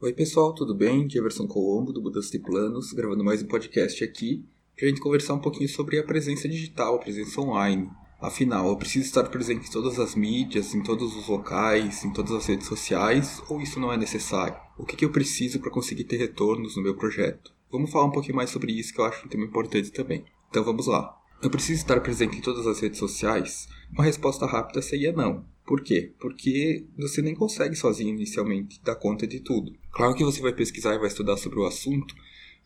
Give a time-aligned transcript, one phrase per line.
[0.00, 1.10] Oi pessoal, tudo bem?
[1.10, 4.44] Jefferson Colombo, do Mudança de Planos, gravando mais um podcast aqui,
[4.76, 7.90] para a gente conversar um pouquinho sobre a presença digital, a presença online.
[8.20, 12.30] Afinal, eu preciso estar presente em todas as mídias, em todos os locais, em todas
[12.30, 14.56] as redes sociais, ou isso não é necessário?
[14.78, 17.52] O que, que eu preciso para conseguir ter retornos no meu projeto?
[17.68, 20.24] Vamos falar um pouquinho mais sobre isso, que eu acho um tema importante também.
[20.48, 21.12] Então vamos lá.
[21.42, 23.66] Eu preciso estar presente em todas as redes sociais?
[23.92, 25.44] Uma resposta rápida seria não.
[25.68, 26.12] Por quê?
[26.18, 29.76] Porque você nem consegue sozinho inicialmente dar conta de tudo.
[29.92, 32.14] Claro que você vai pesquisar e vai estudar sobre o assunto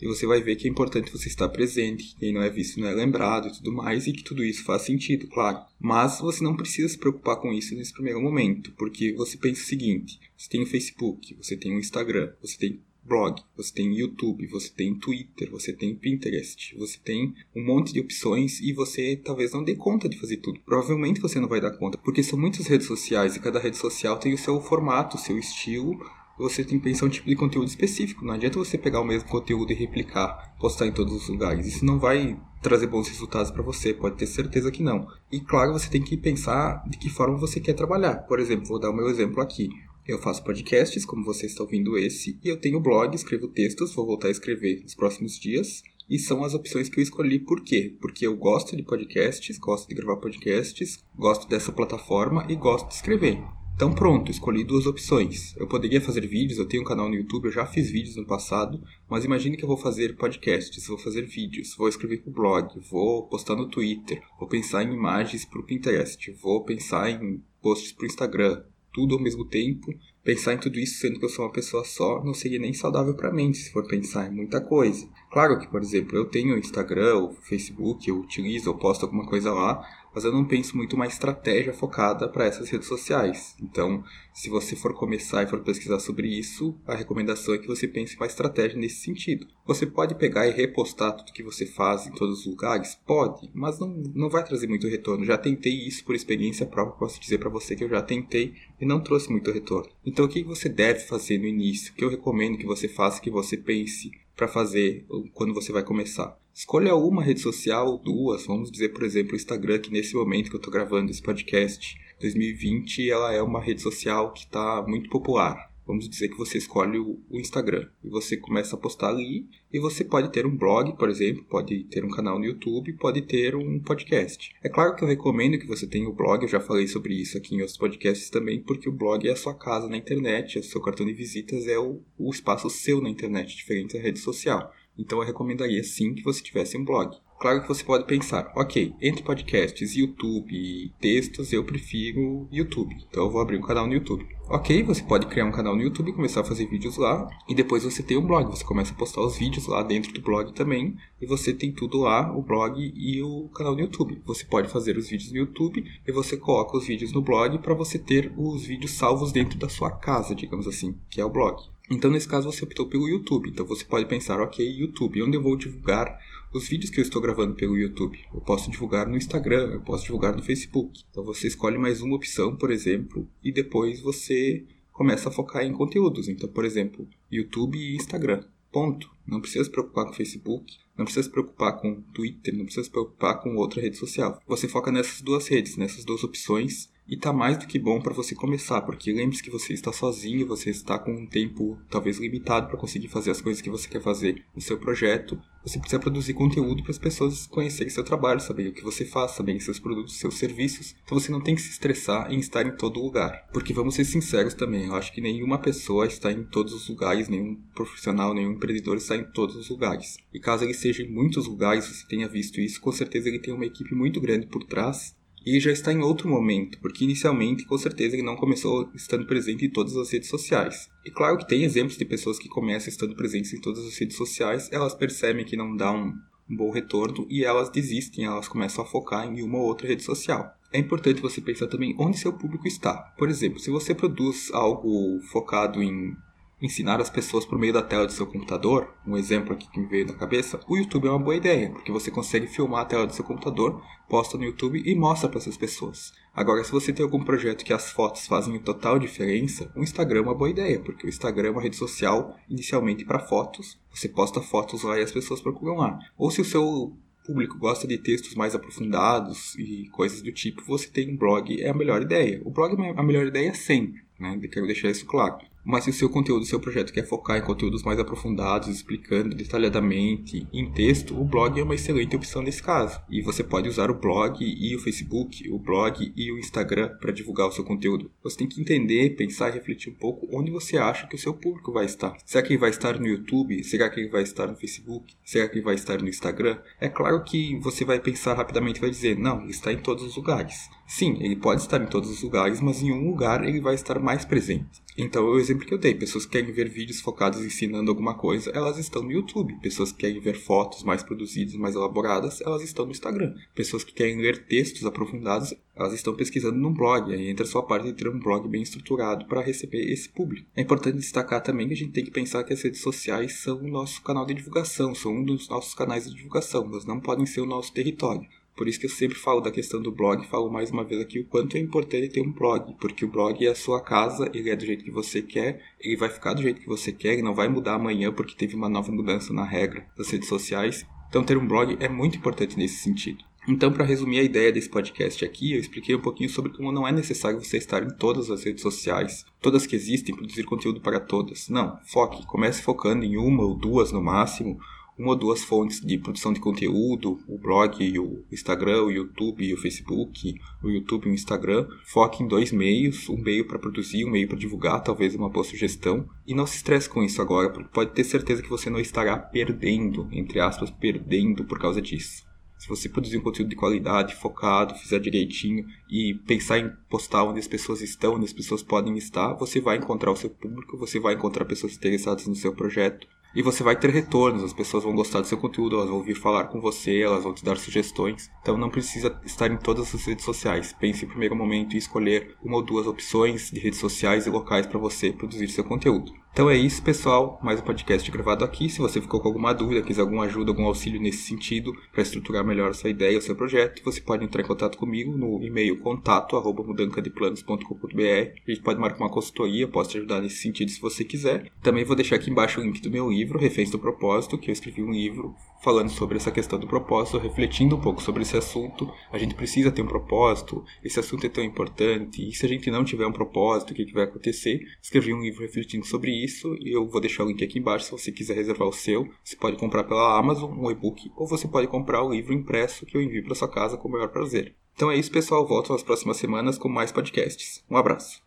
[0.01, 2.79] e você vai ver que é importante você estar presente, que quem não é visto
[2.79, 5.65] não é lembrado e tudo mais, e que tudo isso faz sentido, claro.
[5.81, 9.67] Mas você não precisa se preocupar com isso nesse primeiro momento, porque você pensa o
[9.67, 14.47] seguinte: você tem o Facebook, você tem o Instagram, você tem blog, você tem YouTube,
[14.47, 19.53] você tem Twitter, você tem Pinterest, você tem um monte de opções e você talvez
[19.53, 20.61] não dê conta de fazer tudo.
[20.61, 24.19] Provavelmente você não vai dar conta, porque são muitas redes sociais e cada rede social
[24.19, 25.99] tem o seu formato, o seu estilo.
[26.39, 28.25] Você tem que pensar um tipo de conteúdo específico.
[28.25, 31.67] Não adianta você pegar o mesmo conteúdo e replicar, postar em todos os lugares.
[31.67, 35.07] Isso não vai trazer bons resultados para você, pode ter certeza que não.
[35.31, 38.27] E claro, você tem que pensar de que forma você quer trabalhar.
[38.27, 39.69] Por exemplo, vou dar o meu exemplo aqui.
[40.07, 44.05] Eu faço podcasts, como você está ouvindo esse, e eu tenho blog, escrevo textos, vou
[44.05, 45.83] voltar a escrever nos próximos dias.
[46.11, 47.95] E são as opções que eu escolhi por quê?
[48.01, 52.95] Porque eu gosto de podcasts, gosto de gravar podcasts, gosto dessa plataforma e gosto de
[52.95, 53.39] escrever.
[53.77, 55.57] Então pronto, escolhi duas opções.
[55.57, 58.27] Eu poderia fazer vídeos, eu tenho um canal no YouTube, eu já fiz vídeos no
[58.27, 62.35] passado, mas imagine que eu vou fazer podcasts, vou fazer vídeos, vou escrever para o
[62.35, 67.43] blog, vou postar no Twitter, vou pensar em imagens para o Pinterest, vou pensar em
[67.63, 68.63] posts para o Instagram,
[68.93, 69.93] tudo ao mesmo tempo.
[70.25, 73.15] Pensar em tudo isso sendo que eu sou uma pessoa só não seria nem saudável
[73.15, 75.09] para a mente se for pensar em muita coisa.
[75.31, 79.53] Claro que, por exemplo, eu tenho Instagram, ou Facebook, eu utilizo, eu posto alguma coisa
[79.53, 79.85] lá,
[80.15, 83.57] mas eu não penso muito uma estratégia focada para essas redes sociais.
[83.61, 87.87] Então, se você for começar e for pesquisar sobre isso, a recomendação é que você
[87.87, 89.47] pense uma estratégia nesse sentido.
[89.67, 92.99] Você pode pegar e repostar tudo que você faz em todos os lugares?
[93.07, 95.25] Pode, mas não, não vai trazer muito retorno.
[95.25, 98.87] Já tentei isso por experiência própria, posso dizer para você que eu já tentei e
[98.87, 99.91] não trouxe muito retorno.
[100.05, 101.93] Então, o que você deve fazer no início?
[101.93, 105.83] O que eu recomendo que você faça, que você pense para fazer quando você vai
[105.83, 106.42] começar?
[106.55, 110.57] Escolha uma rede social, duas, vamos dizer, por exemplo, o Instagram, que nesse momento que
[110.57, 115.73] eu estou gravando esse podcast, 2020, ela é uma rede social que está muito popular.
[115.87, 120.05] Vamos dizer que você escolhe o, Instagram e você começa a postar ali e você
[120.05, 123.81] pode ter um blog, por exemplo, pode ter um canal no YouTube, pode ter um
[123.81, 124.55] podcast.
[124.63, 127.37] É claro que eu recomendo que você tenha o blog, eu já falei sobre isso
[127.37, 130.63] aqui em outros podcasts também, porque o blog é a sua casa na internet, o
[130.63, 134.73] seu cartão de visitas é o, o espaço seu na internet, diferente da rede social.
[134.99, 137.17] Então eu recomendaria sim que você tivesse um blog.
[137.43, 142.95] Claro que você pode pensar, ok, entre podcasts, YouTube e textos, eu prefiro YouTube.
[143.11, 144.25] Então eu vou abrir um canal no YouTube.
[144.49, 147.83] Ok, você pode criar um canal no YouTube, começar a fazer vídeos lá, e depois
[147.83, 148.49] você tem um blog.
[148.49, 151.99] Você começa a postar os vídeos lá dentro do blog também, e você tem tudo
[151.99, 154.23] lá, o blog e o canal no YouTube.
[154.25, 157.75] Você pode fazer os vídeos no YouTube e você coloca os vídeos no blog para
[157.75, 161.61] você ter os vídeos salvos dentro da sua casa, digamos assim, que é o blog.
[161.93, 163.51] Então, nesse caso, você optou pelo YouTube.
[163.51, 166.19] Então, você pode pensar, ok, YouTube, onde eu vou divulgar
[166.51, 168.19] os vídeos que eu estou gravando pelo YouTube?
[168.33, 171.05] Eu posso divulgar no Instagram, eu posso divulgar no Facebook.
[171.11, 175.73] Então, você escolhe mais uma opção, por exemplo, e depois você começa a focar em
[175.73, 176.29] conteúdos.
[176.29, 178.43] Então, por exemplo, YouTube e Instagram.
[178.73, 179.11] Ponto.
[179.27, 182.91] Não precisa se preocupar com Facebook, não precisa se preocupar com Twitter, não precisa se
[182.91, 184.41] preocupar com outra rede social.
[184.47, 188.15] Você foca nessas duas redes, nessas duas opções e tá mais do que bom para
[188.15, 192.69] você começar, porque lembre-se que você está sozinho, você está com um tempo talvez limitado
[192.69, 195.41] para conseguir fazer as coisas que você quer fazer no seu projeto.
[195.65, 199.33] Você precisa produzir conteúdo para as pessoas conhecerem seu trabalho, saberem o que você faz,
[199.33, 200.97] saberem seus produtos, seus serviços.
[201.05, 203.49] Então você não tem que se estressar em estar em todo lugar.
[203.53, 207.29] Porque vamos ser sinceros também, eu acho que nenhuma pessoa está em todos os lugares,
[207.29, 210.17] nenhum profissional, nenhum empreendedor está em todos os lugares.
[210.33, 213.55] E caso ele seja em muitos lugares, você tenha visto isso, com certeza ele tem
[213.55, 215.15] uma equipe muito grande por trás
[215.45, 219.65] e já está em outro momento, porque inicialmente, com certeza, ele não começou estando presente
[219.65, 220.89] em todas as redes sociais.
[221.05, 224.17] E claro que tem exemplos de pessoas que começam estando presentes em todas as redes
[224.17, 226.15] sociais, elas percebem que não dá um,
[226.49, 230.03] um bom retorno e elas desistem, elas começam a focar em uma ou outra rede
[230.03, 230.55] social.
[230.73, 232.95] É importante você pensar também onde seu público está.
[233.19, 236.17] Por exemplo, se você produz algo focado em
[236.63, 239.87] ensinar as pessoas por meio da tela do seu computador, um exemplo aqui que me
[239.87, 243.07] veio na cabeça, o YouTube é uma boa ideia, porque você consegue filmar a tela
[243.07, 246.13] do seu computador, posta no YouTube e mostra para essas pessoas.
[246.33, 250.23] Agora, se você tem algum projeto que as fotos fazem total diferença, o Instagram é
[250.23, 254.41] uma boa ideia, porque o Instagram é uma rede social inicialmente para fotos, você posta
[254.41, 255.99] fotos lá e as pessoas procuram lá.
[256.17, 260.89] Ou se o seu público gosta de textos mais aprofundados e coisas do tipo, você
[260.89, 262.41] tem um blog, é a melhor ideia.
[262.45, 264.39] O blog é a melhor ideia sempre, né?
[264.51, 265.39] Quero deixar isso claro.
[265.65, 270.47] Mas se o seu conteúdo, seu projeto quer focar em conteúdos mais aprofundados, explicando detalhadamente
[270.53, 273.01] em texto, o blog é uma excelente opção nesse caso.
[273.09, 277.13] E você pode usar o blog e o Facebook, o blog e o Instagram para
[277.13, 278.11] divulgar o seu conteúdo.
[278.23, 281.33] Você tem que entender, pensar e refletir um pouco onde você acha que o seu
[281.33, 282.17] público vai estar.
[282.25, 283.63] Será que ele vai estar no YouTube?
[283.63, 285.15] Será que ele vai estar no Facebook?
[285.25, 286.59] Será que ele vai estar no Instagram?
[286.81, 290.17] É claro que você vai pensar rapidamente e vai dizer, não, está em todos os
[290.17, 290.69] lugares.
[290.87, 293.99] Sim, ele pode estar em todos os lugares, mas em um lugar ele vai estar
[293.99, 294.83] mais presente.
[294.97, 298.51] Então, o exemplo que eu dei, pessoas que querem ver vídeos focados ensinando alguma coisa,
[298.51, 299.59] elas estão no YouTube.
[299.63, 303.35] Pessoas que querem ver fotos mais produzidas, mais elaboradas, elas estão no Instagram.
[303.55, 307.11] Pessoas que querem ler textos aprofundados, elas estão pesquisando num blog.
[307.11, 310.47] Aí entra a sua parte de ter um blog bem estruturado para receber esse público.
[310.55, 313.63] É importante destacar também que a gente tem que pensar que as redes sociais são
[313.63, 317.25] o nosso canal de divulgação, são um dos nossos canais de divulgação, mas não podem
[317.25, 318.29] ser o nosso território.
[318.57, 321.21] Por isso que eu sempre falo da questão do blog, falo mais uma vez aqui
[321.21, 324.51] o quanto é importante ter um blog, porque o blog é a sua casa, ele
[324.51, 327.23] é do jeito que você quer, ele vai ficar do jeito que você quer, ele
[327.23, 330.85] não vai mudar amanhã porque teve uma nova mudança na regra das redes sociais.
[331.09, 333.25] Então ter um blog é muito importante nesse sentido.
[333.47, 336.87] Então, para resumir a ideia desse podcast aqui, eu expliquei um pouquinho sobre como não
[336.87, 341.01] é necessário você estar em todas as redes sociais, todas que existem, produzir conteúdo para
[341.01, 341.49] todas.
[341.49, 344.61] Não, foque, comece focando em uma ou duas no máximo,
[344.99, 349.55] uma ou duas fontes de produção de conteúdo, o blog, o Instagram, o YouTube e
[349.55, 351.67] o Facebook, o YouTube e o Instagram.
[351.85, 355.45] Foque em dois meios, um meio para produzir, um meio para divulgar, talvez uma boa
[355.45, 356.07] sugestão.
[356.27, 359.17] E não se estresse com isso agora, porque pode ter certeza que você não estará
[359.17, 362.31] perdendo, entre aspas, perdendo por causa disso.
[362.63, 367.41] Se você produzir um conteúdo de qualidade, focado, fizer direitinho e pensar em postar onde
[367.41, 371.01] as pessoas estão, onde as pessoas podem estar, você vai encontrar o seu público, você
[371.01, 374.95] vai encontrar pessoas interessadas no seu projeto e você vai ter retornos, as pessoas vão
[374.95, 378.31] gostar do seu conteúdo, elas vão vir falar com você, elas vão te dar sugestões.
[378.41, 380.75] Então não precisa estar em todas as redes sociais.
[380.79, 384.67] Pense em primeiro momento em escolher uma ou duas opções de redes sociais e locais
[384.67, 386.22] para você produzir seu conteúdo.
[386.33, 387.39] Então é isso, pessoal.
[387.43, 388.67] Mais um podcast gravado aqui.
[388.67, 392.43] Se você ficou com alguma dúvida, quiser alguma ajuda, algum auxílio nesse sentido, para estruturar
[392.43, 395.79] melhor a sua ideia, o seu projeto, você pode entrar em contato comigo no e-mail
[395.81, 398.41] contato@mudancadeplanos.com.br.
[398.47, 401.53] A gente pode marcar uma consultoria, posso te ajudar nesse sentido se você quiser.
[401.63, 404.55] Também vou deixar aqui embaixo o link do meu livro, Reféns do Propósito, que eu
[404.55, 408.93] escrevi um livro falando sobre essa questão do propósito, refletindo um pouco sobre esse assunto.
[409.13, 412.71] A gente precisa ter um propósito, esse assunto é tão importante, e se a gente
[412.71, 414.61] não tiver um propósito, o que, que vai acontecer?
[414.83, 417.93] Escrevi um livro refletindo sobre isso e eu vou deixar o link aqui embaixo se
[417.93, 419.09] você quiser reservar o seu.
[419.23, 422.97] Você pode comprar pela Amazon um e-book ou você pode comprar o livro impresso que
[422.97, 424.55] eu envio para sua casa com o maior prazer.
[424.75, 425.47] Então é isso, pessoal.
[425.47, 427.65] Volto nas próximas semanas com mais podcasts.
[427.71, 428.21] Um abraço.